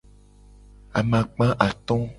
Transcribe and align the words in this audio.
Amakpa 0.99 1.47
ato. 1.67 1.95